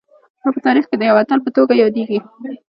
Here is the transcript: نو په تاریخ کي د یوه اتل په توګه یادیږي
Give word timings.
نو 0.43 0.49
په 0.55 0.59
تاریخ 0.65 0.85
کي 0.89 0.95
د 0.97 1.03
یوه 1.09 1.21
اتل 1.23 1.39
په 1.43 1.49
توګه 1.57 1.73
یادیږي 1.83 2.19